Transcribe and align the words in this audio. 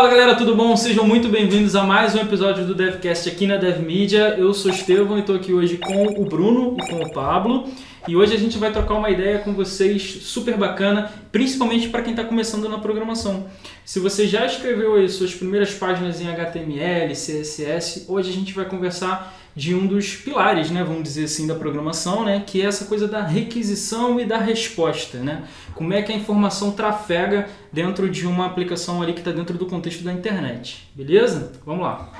Fala 0.00 0.12
galera, 0.12 0.34
tudo 0.34 0.56
bom? 0.56 0.74
Sejam 0.78 1.06
muito 1.06 1.28
bem-vindos 1.28 1.76
a 1.76 1.82
mais 1.82 2.14
um 2.14 2.20
episódio 2.20 2.64
do 2.64 2.74
DevCast 2.74 3.28
aqui 3.28 3.46
na 3.46 3.58
DevMedia. 3.58 4.34
Eu 4.38 4.54
sou 4.54 4.70
Estevão 4.70 5.18
e 5.18 5.20
estou 5.20 5.36
aqui 5.36 5.52
hoje 5.52 5.76
com 5.76 6.06
o 6.18 6.24
Bruno 6.24 6.74
e 6.78 6.88
com 6.88 7.02
o 7.02 7.12
Pablo. 7.12 7.68
E 8.08 8.16
hoje 8.16 8.34
a 8.34 8.38
gente 8.38 8.58
vai 8.58 8.72
trocar 8.72 8.94
uma 8.94 9.10
ideia 9.10 9.38
com 9.40 9.52
vocês 9.52 10.02
super 10.22 10.56
bacana, 10.56 11.12
principalmente 11.30 11.88
para 11.88 12.02
quem 12.02 12.12
está 12.12 12.24
começando 12.24 12.68
na 12.68 12.78
programação. 12.78 13.46
Se 13.84 14.00
você 14.00 14.26
já 14.26 14.46
escreveu 14.46 14.94
aí 14.94 15.08
suas 15.08 15.34
primeiras 15.34 15.74
páginas 15.74 16.20
em 16.20 16.28
HTML, 16.28 17.12
CSS, 17.12 18.06
hoje 18.08 18.30
a 18.30 18.32
gente 18.32 18.54
vai 18.54 18.64
conversar 18.64 19.36
de 19.54 19.74
um 19.74 19.86
dos 19.86 20.14
pilares, 20.14 20.70
né, 20.70 20.82
vamos 20.84 21.02
dizer 21.02 21.24
assim, 21.24 21.46
da 21.46 21.54
programação, 21.54 22.24
né, 22.24 22.42
que 22.46 22.62
é 22.62 22.66
essa 22.66 22.84
coisa 22.84 23.08
da 23.08 23.22
requisição 23.22 24.18
e 24.20 24.24
da 24.24 24.38
resposta, 24.38 25.18
né? 25.18 25.44
Como 25.74 25.92
é 25.92 26.02
que 26.02 26.12
a 26.12 26.16
informação 26.16 26.70
trafega 26.70 27.48
dentro 27.72 28.08
de 28.08 28.26
uma 28.26 28.46
aplicação 28.46 29.02
ali 29.02 29.12
que 29.12 29.18
está 29.20 29.32
dentro 29.32 29.58
do 29.58 29.66
contexto 29.66 30.04
da 30.04 30.12
internet, 30.12 30.88
beleza? 30.94 31.52
Vamos 31.66 31.82
lá. 31.82 32.12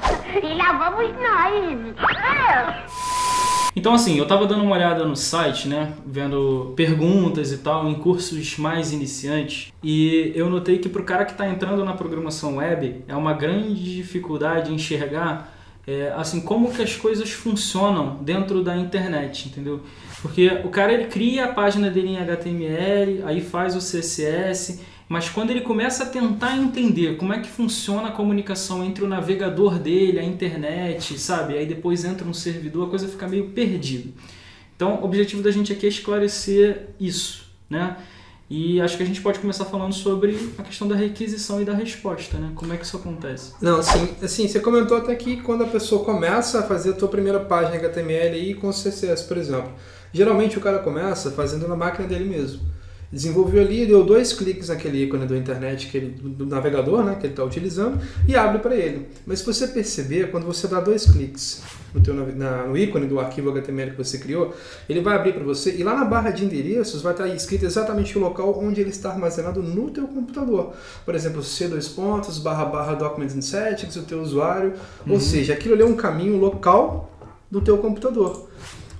E 0.43 0.55
lá 0.55 0.73
vamos 0.73 1.13
nós. 1.15 1.95
Então 3.75 3.95
assim, 3.95 4.17
eu 4.17 4.25
estava 4.25 4.47
dando 4.47 4.65
uma 4.65 4.75
olhada 4.75 5.05
no 5.05 5.17
site, 5.17 5.69
né, 5.69 5.93
vendo 6.05 6.73
perguntas 6.77 7.53
e 7.53 7.59
tal 7.59 7.89
em 7.89 7.95
cursos 7.95 8.59
mais 8.59 8.93
iniciantes, 8.93 9.73
e 9.83 10.33
eu 10.35 10.51
notei 10.51 10.79
que 10.79 10.89
para 10.89 11.03
o 11.03 11.05
cara 11.05 11.25
que 11.25 11.33
está 11.33 11.49
entrando 11.49 11.85
na 11.85 11.93
programação 11.93 12.57
web 12.57 13.05
é 13.07 13.15
uma 13.15 13.33
grande 13.33 13.97
dificuldade 13.97 14.75
enxergar 14.75 15.57
é, 15.87 16.13
assim 16.17 16.41
como 16.41 16.71
que 16.71 16.83
as 16.83 16.95
coisas 16.95 17.31
funcionam 17.31 18.19
dentro 18.23 18.63
da 18.63 18.77
internet, 18.77 19.49
entendeu? 19.49 19.81
Porque 20.21 20.49
o 20.65 20.69
cara 20.69 20.93
ele 20.93 21.07
cria 21.07 21.47
a 21.47 21.49
página 21.49 21.91
dele 21.91 22.09
em 22.09 22.19
HTML, 22.19 23.23
aí 23.25 23.41
faz 23.41 23.75
o 23.75 23.79
CSS, 23.79 24.81
mas 25.11 25.29
quando 25.29 25.51
ele 25.51 25.63
começa 25.63 26.05
a 26.05 26.07
tentar 26.07 26.57
entender 26.57 27.17
como 27.17 27.33
é 27.33 27.41
que 27.41 27.51
funciona 27.51 28.11
a 28.11 28.13
comunicação 28.13 28.85
entre 28.85 29.03
o 29.03 29.09
navegador 29.09 29.77
dele, 29.77 30.21
a 30.21 30.23
internet, 30.23 31.19
sabe? 31.19 31.59
Aí 31.59 31.67
depois 31.67 32.05
entra 32.05 32.25
um 32.25 32.33
servidor, 32.33 32.87
a 32.87 32.91
coisa 32.91 33.09
fica 33.09 33.27
meio 33.27 33.49
perdida. 33.49 34.09
Então, 34.77 35.01
o 35.01 35.05
objetivo 35.05 35.43
da 35.43 35.51
gente 35.51 35.73
aqui 35.73 35.85
é 35.85 35.89
esclarecer 35.89 36.91
isso, 37.01 37.51
né? 37.69 37.97
E 38.49 38.81
acho 38.81 38.97
que 38.97 39.03
a 39.03 39.07
gente 39.07 39.21
pode 39.21 39.41
começar 39.41 39.65
falando 39.65 39.93
sobre 39.93 40.49
a 40.57 40.63
questão 40.63 40.87
da 40.87 40.95
requisição 40.95 41.61
e 41.61 41.65
da 41.65 41.75
resposta, 41.75 42.39
né? 42.39 42.53
Como 42.55 42.73
é 42.73 42.77
que 42.77 42.85
isso 42.85 42.97
acontece? 42.97 43.55
Não, 43.61 43.81
assim, 43.81 44.15
assim, 44.23 44.47
você 44.47 44.61
comentou 44.61 44.97
até 44.97 45.17
que 45.17 45.39
quando 45.39 45.65
a 45.65 45.67
pessoa 45.67 46.05
começa 46.05 46.61
a 46.61 46.63
fazer 46.63 46.91
a 46.91 46.93
tua 46.93 47.09
primeira 47.09 47.41
página 47.41 47.75
HTML 47.75 48.37
aí 48.37 48.55
com 48.55 48.71
CSS, 48.71 49.25
por 49.25 49.39
exemplo. 49.39 49.73
Geralmente 50.13 50.57
o 50.57 50.61
cara 50.61 50.79
começa 50.79 51.33
fazendo 51.33 51.67
na 51.67 51.75
máquina 51.75 52.07
dele 52.07 52.27
mesmo 52.27 52.79
desenvolveu 53.13 53.63
ali, 53.63 53.87
deu 53.87 54.05
dois 54.05 54.33
cliques 54.33 54.69
naquele 54.69 55.03
ícone 55.03 55.27
do 55.27 55.37
internet, 55.37 55.89
que 55.89 55.97
ele, 55.97 56.11
do 56.11 56.47
navegador, 56.47 57.03
né, 57.03 57.17
que 57.17 57.27
ele 57.27 57.33
está 57.33 57.43
utilizando, 57.43 58.01
e 58.27 58.37
abre 58.37 58.61
para 58.61 58.75
ele. 58.75 59.09
Mas 59.27 59.41
se 59.41 59.47
você 59.47 59.67
perceber, 59.67 60.31
quando 60.31 60.47
você 60.47 60.69
dá 60.69 60.81
dois 60.81 61.11
cliques 61.11 61.63
no, 61.93 62.01
teu, 62.01 62.15
na, 62.15 62.67
no 62.67 62.77
ícone 62.77 63.07
do 63.07 63.19
arquivo 63.19 63.51
HTML 63.51 63.91
que 63.93 63.99
você 63.99 64.19
criou, 64.19 64.55
ele 64.89 65.01
vai 65.01 65.17
abrir 65.17 65.33
para 65.33 65.43
você, 65.43 65.75
e 65.75 65.83
lá 65.83 65.95
na 65.95 66.05
barra 66.05 66.31
de 66.31 66.45
endereços 66.45 67.03
vai 67.03 67.13
estar 67.13 67.27
escrito 67.29 67.65
exatamente 67.65 68.17
o 68.17 68.21
local 68.21 68.57
onde 68.63 68.81
ele 68.81 68.91
está 68.91 69.11
armazenado 69.11 69.61
no 69.61 69.91
teu 69.91 70.07
computador. 70.07 70.73
Por 71.05 71.15
exemplo, 71.15 71.43
C2 71.43 71.95
pontos, 71.95 72.39
barra 72.39 72.65
barra 72.65 72.95
documents 72.95 73.35
and 73.35 73.43
settings, 73.43 73.97
o 73.97 74.03
teu 74.03 74.23
usuário, 74.23 74.75
uhum. 75.05 75.15
ou 75.15 75.21
seja, 75.21 75.53
aquilo 75.53 75.75
ali 75.75 75.83
é 75.83 75.87
um 75.87 75.97
caminho 75.97 76.37
local 76.37 77.11
do 77.51 77.61
teu 77.61 77.79
computador. 77.79 78.49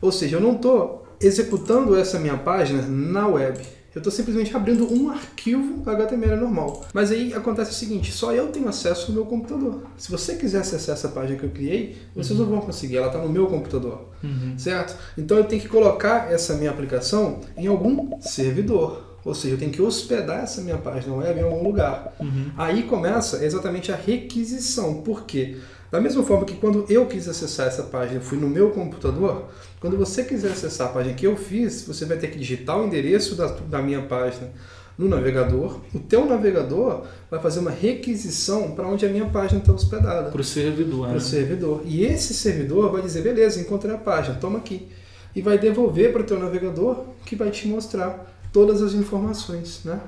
Ou 0.01 0.11
seja, 0.11 0.37
eu 0.37 0.41
não 0.41 0.57
estou 0.57 1.07
executando 1.21 1.95
essa 1.95 2.19
minha 2.19 2.37
página 2.37 2.83
na 2.83 3.29
web 3.29 3.61
eu 3.95 3.99
estou 3.99 4.13
simplesmente 4.13 4.55
abrindo 4.57 4.93
um 4.93 5.11
arquivo 5.11 5.83
HTML 5.85 6.37
normal. 6.37 6.87
Mas 6.95 7.11
aí 7.11 7.35
acontece 7.35 7.73
o 7.73 7.75
seguinte, 7.75 8.13
só 8.13 8.33
eu 8.33 8.49
tenho 8.49 8.69
acesso 8.69 9.09
ao 9.09 9.15
meu 9.15 9.27
computador. 9.27 9.83
Se 9.99 10.11
você 10.11 10.37
quiser 10.37 10.61
acessar 10.61 10.95
essa 10.95 11.09
página 11.09 11.39
que 11.39 11.45
eu 11.45 11.51
criei, 11.51 11.97
vocês 12.15 12.39
uhum. 12.39 12.47
não 12.47 12.53
vão 12.53 12.61
conseguir, 12.61 12.99
ela 12.99 13.09
está 13.09 13.19
no 13.19 13.29
meu 13.29 13.47
computador. 13.47 14.07
Uhum. 14.23 14.55
Certo? 14.57 14.97
Então 15.19 15.37
eu 15.37 15.45
tenho 15.45 15.61
que 15.61 15.69
colocar 15.69 16.33
essa 16.33 16.55
minha 16.55 16.71
aplicação 16.71 17.41
em 17.57 17.67
algum 17.67 18.21
servidor. 18.21 19.11
Ou 19.25 19.35
seja, 19.35 19.55
eu 19.55 19.59
tenho 19.59 19.71
que 19.71 19.83
hospedar 19.83 20.45
essa 20.45 20.63
minha 20.63 20.79
página 20.79 21.15
web 21.15 21.39
em 21.39 21.43
algum 21.43 21.63
lugar. 21.63 22.15
Uhum. 22.19 22.51
Aí 22.57 22.85
começa 22.85 23.45
exatamente 23.45 23.93
a 23.93 23.97
requisição. 23.97 25.03
Por 25.03 25.25
quê? 25.25 25.59
Da 25.91 26.01
mesma 26.01 26.23
forma 26.23 26.45
que 26.45 26.55
quando 26.55 26.85
eu 26.89 27.07
quis 27.07 27.29
acessar 27.29 27.67
essa 27.67 27.83
página, 27.83 28.21
fui 28.21 28.39
no 28.39 28.49
meu 28.49 28.71
computador, 28.71 29.47
quando 29.81 29.97
você 29.97 30.23
quiser 30.23 30.53
acessar 30.53 30.89
a 30.89 30.91
página 30.91 31.15
que 31.15 31.27
eu 31.27 31.37
fiz, 31.37 31.85
você 31.85 32.05
vai 32.05 32.17
ter 32.17 32.31
que 32.31 32.39
digitar 32.39 32.79
o 32.79 32.87
endereço 32.87 33.35
da, 33.35 33.47
da 33.47 33.83
minha 33.83 34.03
página 34.03 34.51
no 34.97 35.09
navegador. 35.09 35.81
O 35.95 35.99
teu 35.99 36.27
navegador 36.27 37.05
vai 37.31 37.41
fazer 37.41 37.61
uma 37.61 37.71
requisição 37.71 38.73
para 38.73 38.87
onde 38.87 39.07
a 39.07 39.09
minha 39.09 39.27
página 39.27 39.59
está 39.59 39.73
hospedada. 39.73 40.31
Para 40.31 40.41
o 40.41 40.45
servidor. 40.45 41.07
Para 41.07 41.11
o 41.11 41.15
né? 41.15 41.21
servidor. 41.21 41.83
E 41.85 42.05
esse 42.05 42.35
servidor 42.35 42.93
vai 42.93 43.03
dizer, 43.03 43.23
beleza, 43.23 43.61
encontrei 43.61 43.95
a 43.95 43.99
página, 43.99 44.37
toma 44.37 44.59
aqui. 44.59 44.87
E 45.35 45.41
vai 45.41 45.59
devolver 45.59 46.13
para 46.13 46.23
o 46.23 46.25
teu 46.25 46.39
navegador 46.39 47.05
que 47.25 47.35
vai 47.35 47.51
te 47.51 47.67
mostrar 47.67 48.31
todas 48.53 48.83
as 48.83 48.93
informações. 48.93 49.81
Né? 49.85 49.99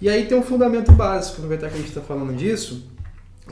E 0.00 0.08
aí 0.08 0.26
tem 0.26 0.38
um 0.38 0.42
fundamento 0.42 0.92
básico, 0.92 1.36
aproveitar 1.36 1.68
que 1.68 1.74
a 1.74 1.78
gente 1.78 1.88
está 1.88 2.00
falando 2.00 2.34
disso, 2.34 2.88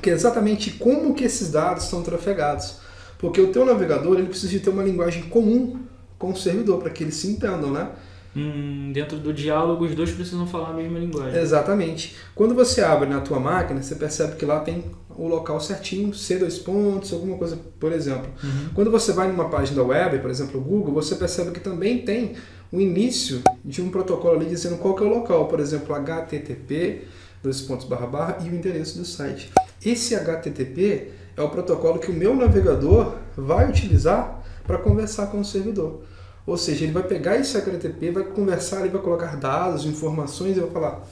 que 0.00 0.10
é 0.10 0.12
exatamente 0.12 0.72
como 0.72 1.14
que 1.14 1.24
esses 1.24 1.50
dados 1.50 1.84
são 1.84 2.02
trafegados. 2.02 2.76
Porque 3.18 3.40
o 3.40 3.48
teu 3.48 3.64
navegador 3.64 4.18
ele 4.18 4.28
precisa 4.28 4.52
de 4.52 4.60
ter 4.60 4.70
uma 4.70 4.82
linguagem 4.82 5.24
comum 5.24 5.80
com 6.18 6.30
o 6.30 6.36
servidor 6.36 6.78
para 6.78 6.90
que 6.90 7.02
eles 7.02 7.16
se 7.16 7.28
entendam, 7.28 7.70
né? 7.70 7.90
Hum, 8.36 8.90
dentro 8.92 9.16
do 9.16 9.32
diálogo, 9.32 9.86
os 9.86 9.94
dois 9.94 10.10
precisam 10.10 10.46
falar 10.46 10.70
a 10.70 10.74
mesma 10.74 10.98
linguagem. 10.98 11.40
Exatamente. 11.40 12.14
Quando 12.34 12.54
você 12.54 12.82
abre 12.82 13.08
na 13.08 13.20
tua 13.20 13.40
máquina, 13.40 13.82
você 13.82 13.94
percebe 13.94 14.36
que 14.36 14.44
lá 14.44 14.60
tem 14.60 14.84
o 15.16 15.26
local 15.26 15.58
certinho, 15.58 16.10
C2 16.10 16.62
pontos, 16.62 17.12
alguma 17.14 17.38
coisa, 17.38 17.58
por 17.80 17.92
exemplo. 17.92 18.30
Uhum. 18.44 18.68
Quando 18.74 18.90
você 18.90 19.12
vai 19.12 19.28
numa 19.28 19.48
página 19.48 19.82
web, 19.82 20.18
por 20.18 20.30
exemplo, 20.30 20.60
o 20.60 20.62
Google, 20.62 20.92
você 20.92 21.14
percebe 21.14 21.50
que 21.52 21.60
também 21.60 22.02
tem 22.02 22.34
o 22.70 22.78
início 22.78 23.40
de 23.64 23.80
um 23.80 23.88
protocolo 23.88 24.36
ali 24.36 24.46
dizendo 24.46 24.76
qual 24.76 24.94
que 24.94 25.02
é 25.02 25.06
o 25.06 25.08
local, 25.08 25.46
por 25.46 25.58
exemplo, 25.58 25.94
HTTP, 25.94 27.04
dois 27.42 27.62
pontos 27.62 27.86
barra 27.86 28.06
barra, 28.06 28.38
e 28.44 28.50
o 28.50 28.54
endereço 28.54 28.98
do 28.98 29.04
site. 29.06 29.50
Esse 29.84 30.14
HTTP 30.14 31.12
é 31.36 31.42
o 31.42 31.48
protocolo 31.48 31.98
que 31.98 32.10
o 32.10 32.14
meu 32.14 32.34
navegador 32.34 33.14
vai 33.36 33.68
utilizar 33.68 34.42
para 34.66 34.78
conversar 34.78 35.26
com 35.26 35.40
o 35.40 35.44
servidor. 35.44 36.02
Ou 36.46 36.56
seja, 36.56 36.84
ele 36.84 36.92
vai 36.92 37.02
pegar 37.02 37.36
esse 37.36 37.56
HTTP, 37.56 38.10
vai 38.12 38.24
conversar, 38.24 38.80
ele 38.80 38.90
vai 38.90 39.02
colocar 39.02 39.36
dados, 39.36 39.84
informações 39.84 40.56
e 40.56 40.60
vai 40.60 40.70
falar: 40.70 41.02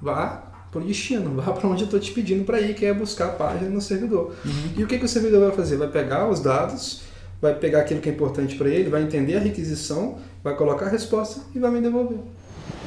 vá 0.00 0.52
para 0.70 0.80
o 0.80 0.84
destino, 0.84 1.34
vá 1.40 1.52
para 1.52 1.68
onde 1.68 1.82
eu 1.82 1.86
estou 1.86 1.98
te 1.98 2.12
pedindo 2.12 2.44
para 2.44 2.60
ir, 2.60 2.74
que 2.74 2.84
é 2.84 2.92
buscar 2.92 3.26
a 3.26 3.32
página 3.32 3.70
no 3.70 3.80
servidor. 3.80 4.34
Uhum. 4.44 4.72
E 4.76 4.84
o 4.84 4.86
que, 4.86 4.98
que 4.98 5.04
o 5.04 5.08
servidor 5.08 5.48
vai 5.48 5.56
fazer? 5.56 5.76
Vai 5.76 5.88
pegar 5.88 6.28
os 6.28 6.40
dados, 6.40 7.02
vai 7.40 7.54
pegar 7.54 7.80
aquilo 7.80 8.00
que 8.00 8.08
é 8.08 8.12
importante 8.12 8.54
para 8.56 8.68
ele, 8.68 8.90
vai 8.90 9.02
entender 9.02 9.36
a 9.36 9.40
requisição, 9.40 10.18
vai 10.44 10.54
colocar 10.54 10.86
a 10.86 10.88
resposta 10.90 11.40
e 11.54 11.58
vai 11.58 11.70
me 11.70 11.80
devolver. 11.80 12.18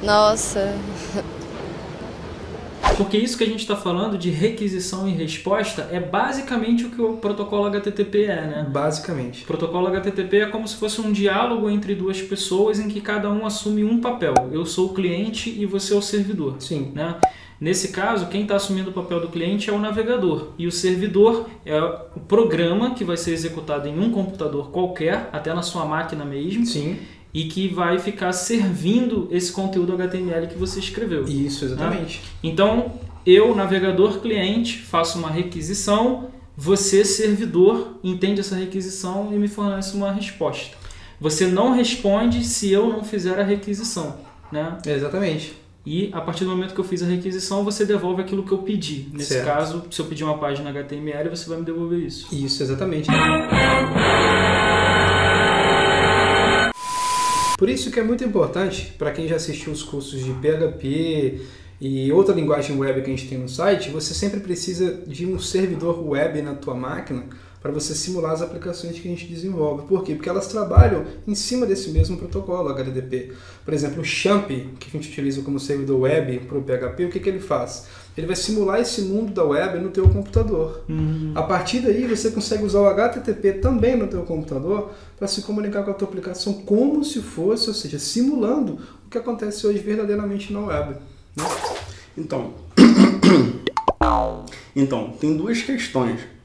Nossa, 0.03 0.75
porque 2.97 3.17
isso 3.17 3.37
que 3.37 3.43
a 3.43 3.47
gente 3.47 3.59
está 3.59 3.75
falando 3.75 4.17
de 4.17 4.29
requisição 4.29 5.07
e 5.07 5.11
resposta 5.11 5.89
é 5.91 5.99
basicamente 5.99 6.85
o 6.85 6.89
que 6.89 7.01
o 7.01 7.17
protocolo 7.17 7.65
HTTP 7.65 8.23
é, 8.23 8.41
né? 8.47 8.67
Basicamente. 8.69 9.43
O 9.43 9.47
protocolo 9.47 9.87
HTTP 9.87 10.37
é 10.37 10.45
como 10.47 10.67
se 10.67 10.75
fosse 10.75 11.01
um 11.01 11.11
diálogo 11.11 11.69
entre 11.69 11.93
duas 11.93 12.21
pessoas 12.21 12.79
em 12.79 12.87
que 12.87 13.01
cada 13.01 13.29
um 13.29 13.45
assume 13.45 13.83
um 13.83 13.99
papel. 13.99 14.33
Eu 14.51 14.65
sou 14.65 14.87
o 14.87 14.93
cliente 14.93 15.49
e 15.49 15.65
você 15.65 15.93
é 15.93 15.97
o 15.97 16.01
servidor. 16.01 16.55
Sim. 16.59 16.91
Né? 16.93 17.15
Nesse 17.59 17.89
caso, 17.89 18.27
quem 18.27 18.43
está 18.43 18.55
assumindo 18.55 18.89
o 18.89 18.93
papel 18.93 19.19
do 19.19 19.29
cliente 19.29 19.69
é 19.69 19.73
o 19.73 19.79
navegador 19.79 20.49
e 20.57 20.67
o 20.67 20.71
servidor 20.71 21.49
é 21.65 21.81
o 21.81 22.19
programa 22.19 22.93
que 22.93 23.03
vai 23.03 23.15
ser 23.15 23.31
executado 23.31 23.87
em 23.87 23.97
um 23.97 24.11
computador 24.11 24.71
qualquer, 24.71 25.29
até 25.31 25.53
na 25.53 25.61
sua 25.61 25.85
máquina 25.85 26.25
mesmo. 26.25 26.65
Sim 26.65 26.97
e 27.35 27.43
que 27.43 27.67
vai 27.67 27.99
ficar 27.99 28.31
servindo 28.31 29.27
esse 29.29 29.51
conteúdo 29.51 29.91
HTML 29.91 30.47
que 30.47 30.57
você 30.57 30.79
escreveu. 30.79 31.25
Isso, 31.25 31.65
exatamente. 31.65 32.19
Né? 32.19 32.23
Então, 32.41 32.93
eu, 33.25 33.53
navegador 33.53 34.21
cliente, 34.21 34.79
faço 34.79 35.19
uma 35.19 35.29
requisição, 35.29 36.29
você, 36.55 37.03
servidor, 37.03 37.99
entende 38.01 38.39
essa 38.39 38.55
requisição 38.55 39.33
e 39.33 39.35
me 39.35 39.49
fornece 39.49 39.97
uma 39.97 40.13
resposta. 40.13 40.77
Você 41.19 41.45
não 41.45 41.73
responde 41.73 42.41
se 42.41 42.71
eu 42.71 42.87
não 42.87 43.03
fizer 43.03 43.37
a 43.37 43.43
requisição. 43.43 44.15
Né? 44.49 44.77
Exatamente. 44.85 45.57
E 45.85 46.09
a 46.13 46.21
partir 46.21 46.45
do 46.45 46.51
momento 46.51 46.73
que 46.73 46.79
eu 46.79 46.85
fiz 46.85 47.03
a 47.03 47.05
requisição, 47.05 47.65
você 47.65 47.85
devolve 47.85 48.21
aquilo 48.21 48.43
que 48.43 48.53
eu 48.53 48.59
pedi. 48.59 49.09
Nesse 49.11 49.33
certo. 49.33 49.45
caso, 49.45 49.83
se 49.91 49.99
eu 49.99 50.05
pedir 50.05 50.23
uma 50.23 50.37
página 50.37 50.69
HTML, 50.69 51.29
você 51.29 51.49
vai 51.49 51.57
me 51.59 51.65
devolver 51.65 51.99
isso. 51.99 52.33
Isso, 52.33 52.63
exatamente. 52.63 53.09
Por 57.57 57.69
isso 57.69 57.89
que 57.89 57.99
é 57.99 58.03
muito 58.03 58.23
importante, 58.23 58.93
para 58.97 59.11
quem 59.11 59.27
já 59.27 59.37
assistiu 59.37 59.71
os 59.71 59.81
cursos 59.81 60.23
de 60.23 60.31
PHP 60.33 61.41
e 61.79 62.11
outra 62.11 62.35
linguagem 62.35 62.77
web 62.77 63.01
que 63.01 63.11
a 63.11 63.15
gente 63.15 63.29
tem 63.29 63.37
no 63.37 63.47
site, 63.47 63.89
você 63.89 64.13
sempre 64.13 64.39
precisa 64.41 65.03
de 65.07 65.25
um 65.25 65.39
servidor 65.39 66.05
web 66.05 66.41
na 66.41 66.53
tua 66.53 66.75
máquina 66.75 67.25
para 67.65 67.73
você 67.73 67.95
simular 67.95 68.31
as 68.31 68.43
aplicações 68.43 68.99
que 68.99 69.07
a 69.07 69.11
gente 69.11 69.25
desenvolve. 69.25 69.87
Por 69.87 70.03
quê? 70.03 70.13
Porque 70.13 70.29
elas 70.29 70.45
trabalham 70.45 71.03
em 71.27 71.33
cima 71.33 71.65
desse 71.65 71.89
mesmo 71.89 72.15
protocolo 72.15 72.69
HTTP. 72.69 73.33
Por 73.63 73.73
exemplo, 73.73 74.03
o 74.03 74.05
Champ, 74.05 74.49
que 74.79 74.87
a 74.87 74.91
gente 74.91 75.09
utiliza 75.09 75.41
como 75.41 75.59
servidor 75.59 76.01
web 76.01 76.41
para 76.41 76.59
o 76.59 76.61
PHP, 76.61 77.05
o 77.05 77.09
que, 77.09 77.19
que 77.19 77.27
ele 77.27 77.39
faz? 77.39 77.87
Ele 78.15 78.27
vai 78.27 78.35
simular 78.35 78.79
esse 78.79 79.01
mundo 79.01 79.33
da 79.33 79.43
web 79.43 79.79
no 79.79 79.89
teu 79.89 80.07
computador. 80.07 80.83
Uhum. 80.87 81.31
A 81.33 81.41
partir 81.41 81.79
daí, 81.79 82.05
você 82.05 82.29
consegue 82.29 82.63
usar 82.63 82.81
o 82.81 82.85
HTTP 82.85 83.53
também 83.53 83.95
no 83.95 84.05
teu 84.05 84.21
computador 84.21 84.91
para 85.17 85.27
se 85.27 85.41
comunicar 85.41 85.81
com 85.81 85.89
a 85.89 85.95
tua 85.95 86.07
aplicação 86.07 86.53
como 86.53 87.03
se 87.03 87.19
fosse, 87.19 87.67
ou 87.67 87.73
seja, 87.73 87.97
simulando 87.97 88.77
o 89.07 89.09
que 89.09 89.17
acontece 89.17 89.65
hoje 89.65 89.79
verdadeiramente 89.79 90.53
na 90.53 90.59
web. 90.59 90.97
Né? 91.35 91.43
Então, 92.15 92.53
então, 94.75 95.15
tem 95.19 95.35
duas 95.35 95.63
questões. 95.63 96.35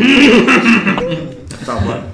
tá 1.64 1.74
bom. 1.76 2.10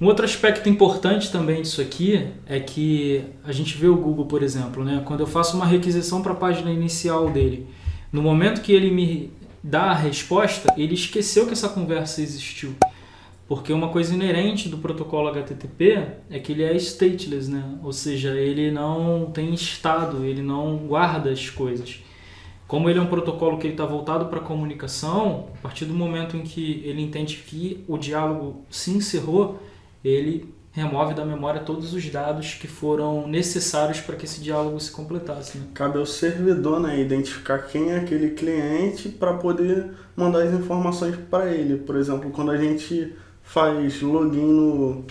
Um 0.00 0.06
outro 0.06 0.24
aspecto 0.24 0.68
importante 0.68 1.30
também 1.30 1.62
disso 1.62 1.80
aqui 1.80 2.26
é 2.46 2.58
que 2.58 3.24
a 3.44 3.52
gente 3.52 3.76
vê 3.76 3.86
o 3.86 3.96
Google, 3.96 4.26
por 4.26 4.42
exemplo, 4.42 4.84
né? 4.84 5.02
quando 5.04 5.20
eu 5.20 5.26
faço 5.26 5.56
uma 5.56 5.64
requisição 5.64 6.20
para 6.20 6.32
a 6.32 6.36
página 6.36 6.70
inicial 6.70 7.30
dele, 7.30 7.66
no 8.12 8.20
momento 8.20 8.60
que 8.60 8.72
ele 8.72 8.90
me 8.90 9.32
dá 9.62 9.84
a 9.84 9.94
resposta, 9.94 10.74
ele 10.76 10.94
esqueceu 10.94 11.46
que 11.46 11.52
essa 11.52 11.68
conversa 11.68 12.20
existiu. 12.20 12.74
Porque 13.46 13.72
uma 13.72 13.88
coisa 13.88 14.14
inerente 14.14 14.68
do 14.68 14.78
protocolo 14.78 15.28
HTTP 15.28 16.06
é 16.30 16.38
que 16.38 16.52
ele 16.52 16.64
é 16.64 16.74
stateless, 16.76 17.50
né? 17.50 17.62
ou 17.82 17.92
seja, 17.92 18.30
ele 18.30 18.70
não 18.70 19.30
tem 19.32 19.52
estado, 19.54 20.24
ele 20.24 20.42
não 20.42 20.76
guarda 20.76 21.30
as 21.30 21.50
coisas. 21.50 22.00
Como 22.74 22.90
ele 22.90 22.98
é 22.98 23.02
um 23.02 23.06
protocolo 23.06 23.56
que 23.56 23.68
está 23.68 23.86
voltado 23.86 24.26
para 24.26 24.40
a 24.40 24.42
comunicação, 24.42 25.46
a 25.54 25.62
partir 25.62 25.84
do 25.84 25.94
momento 25.94 26.36
em 26.36 26.42
que 26.42 26.82
ele 26.84 27.02
entende 27.02 27.36
que 27.46 27.84
o 27.86 27.96
diálogo 27.96 28.64
se 28.68 28.90
encerrou, 28.90 29.62
ele 30.04 30.52
remove 30.72 31.14
da 31.14 31.24
memória 31.24 31.60
todos 31.60 31.94
os 31.94 32.04
dados 32.10 32.54
que 32.54 32.66
foram 32.66 33.28
necessários 33.28 34.00
para 34.00 34.16
que 34.16 34.24
esse 34.24 34.40
diálogo 34.40 34.80
se 34.80 34.90
completasse. 34.90 35.56
Né? 35.56 35.66
Cabe 35.72 36.00
ao 36.00 36.04
servidor 36.04 36.80
né, 36.80 37.00
identificar 37.00 37.58
quem 37.58 37.92
é 37.92 37.98
aquele 37.98 38.30
cliente 38.30 39.08
para 39.08 39.34
poder 39.34 39.90
mandar 40.16 40.42
as 40.42 40.52
informações 40.52 41.14
para 41.30 41.52
ele. 41.52 41.76
Por 41.76 41.94
exemplo, 41.94 42.28
quando 42.32 42.50
a 42.50 42.56
gente 42.56 43.14
faz 43.44 44.02
login 44.02 44.52
no, 44.52 45.04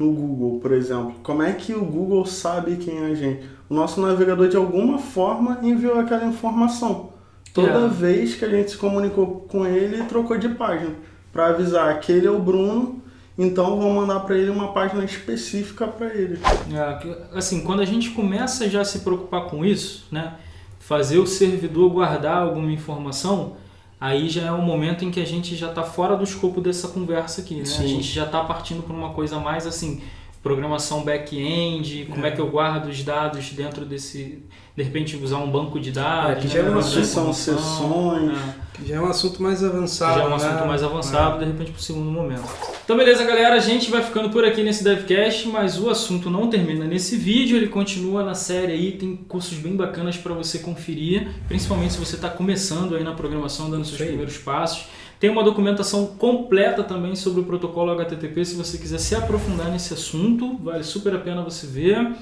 no 0.00 0.10
Google, 0.12 0.60
por 0.60 0.72
exemplo, 0.72 1.14
como 1.22 1.42
é 1.42 1.52
que 1.52 1.74
o 1.74 1.84
Google 1.84 2.24
sabe 2.24 2.76
quem 2.76 2.98
é 2.98 3.06
a 3.10 3.14
gente? 3.14 3.42
O 3.68 3.74
nosso 3.74 4.00
navegador, 4.00 4.48
de 4.48 4.56
alguma 4.56 4.98
forma, 4.98 5.58
enviou 5.62 5.98
aquela 6.00 6.24
informação. 6.24 7.10
Toda 7.52 7.84
É. 7.84 7.88
vez 7.88 8.34
que 8.34 8.44
a 8.44 8.48
gente 8.48 8.70
se 8.70 8.78
comunicou 8.78 9.46
com 9.48 9.66
ele, 9.66 10.02
trocou 10.04 10.38
de 10.38 10.48
página 10.48 10.94
para 11.32 11.48
avisar 11.48 11.90
aquele 11.90 12.26
é 12.26 12.30
o 12.30 12.38
Bruno, 12.38 13.02
então 13.36 13.78
vou 13.78 13.90
mandar 13.92 14.20
para 14.20 14.36
ele 14.38 14.50
uma 14.50 14.72
página 14.72 15.04
específica 15.04 15.86
para 15.86 16.06
ele. 16.14 16.38
É, 16.72 16.94
que- 16.98 17.16
assim, 17.36 17.60
quando 17.60 17.80
a 17.80 17.84
gente 17.84 18.10
começa 18.10 18.68
já 18.70 18.80
a 18.80 18.84
se 18.84 19.00
preocupar 19.00 19.44
com 19.46 19.64
isso, 19.64 20.06
né, 20.10 20.34
fazer 20.78 21.18
o 21.18 21.26
servidor 21.26 21.90
guardar 21.90 22.38
alguma 22.38 22.72
informação, 22.72 23.52
aí 24.00 24.28
já 24.28 24.42
é 24.46 24.52
um 24.52 24.62
momento 24.62 25.04
em 25.04 25.10
que 25.10 25.20
a 25.20 25.26
gente 25.26 25.54
já 25.54 25.68
está 25.68 25.82
fora 25.82 26.16
do 26.16 26.24
escopo 26.24 26.60
dessa 26.60 26.88
conversa 26.88 27.40
aqui, 27.42 27.56
né? 27.56 27.62
A 27.62 27.86
gente 27.86 28.04
já 28.04 28.24
está 28.24 28.42
partindo 28.42 28.82
para 28.82 28.94
uma 28.96 29.10
coisa 29.10 29.38
mais 29.38 29.66
assim, 29.66 30.00
programação 30.42 31.04
back-end, 31.04 32.06
como 32.10 32.24
é. 32.24 32.30
que 32.30 32.40
eu 32.40 32.48
guardo 32.50 32.86
os 32.86 33.02
dados 33.04 33.50
dentro 33.50 33.84
desse, 33.84 34.42
de 34.74 34.82
repente 34.82 35.16
usar 35.16 35.38
um 35.38 35.50
banco 35.50 35.78
de 35.78 35.92
dados, 35.92 36.30
É, 36.30 36.34
que 36.36 36.46
né, 36.48 36.54
já 36.54 36.60
é 36.60 36.70
uma 36.70 36.82
sessão, 36.82 37.32
sessões. 37.32 38.32
né? 38.32 38.54
Já 38.86 38.96
é 38.96 39.00
um 39.00 39.06
assunto 39.06 39.42
mais 39.42 39.62
avançado. 39.62 40.18
já 40.18 40.24
é 40.24 40.26
um 40.26 40.30
né? 40.30 40.36
assunto 40.36 40.66
mais 40.66 40.82
avançado, 40.82 41.38
de 41.38 41.44
repente, 41.44 41.70
para 41.72 41.78
o 41.78 41.82
segundo 41.82 42.10
momento. 42.10 42.44
Então, 42.84 42.96
beleza, 42.96 43.24
galera. 43.24 43.54
A 43.54 43.60
gente 43.60 43.90
vai 43.90 44.02
ficando 44.02 44.30
por 44.30 44.44
aqui 44.44 44.62
nesse 44.62 44.82
DevCast, 44.82 45.48
mas 45.48 45.78
o 45.78 45.90
assunto 45.90 46.30
não 46.30 46.48
termina 46.48 46.84
nesse 46.84 47.16
vídeo. 47.16 47.56
Ele 47.56 47.68
continua 47.68 48.24
na 48.24 48.34
série 48.34 48.72
aí. 48.72 48.92
Tem 48.92 49.16
cursos 49.16 49.58
bem 49.58 49.76
bacanas 49.76 50.16
para 50.16 50.34
você 50.34 50.58
conferir, 50.58 51.28
principalmente 51.46 51.92
se 51.92 51.98
você 51.98 52.16
está 52.16 52.28
começando 52.28 52.96
aí 52.96 53.04
na 53.04 53.12
programação, 53.12 53.70
dando 53.70 53.84
seus 53.84 54.00
primeiros 54.00 54.38
passos. 54.38 54.86
Tem 55.20 55.28
uma 55.28 55.44
documentação 55.44 56.06
completa 56.06 56.82
também 56.82 57.14
sobre 57.14 57.42
o 57.42 57.44
protocolo 57.44 57.92
HTTP, 57.92 58.44
se 58.44 58.54
você 58.54 58.78
quiser 58.78 58.98
se 58.98 59.14
aprofundar 59.14 59.70
nesse 59.70 59.92
assunto. 59.92 60.56
Vale 60.56 60.82
super 60.82 61.14
a 61.14 61.18
pena 61.18 61.42
você 61.42 61.66
ver. 61.66 62.12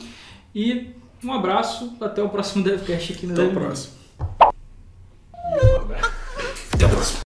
E 0.53 0.89
um 1.23 1.33
abraço. 1.33 1.93
Até 2.01 2.23
o 2.23 2.29
próximo 2.29 2.63
DevCast 2.65 3.13
aqui 3.13 3.27
no 3.27 3.35
Até 3.35 3.43
o 3.43 3.47
Dev 3.47 3.55
próximo. 3.55 3.98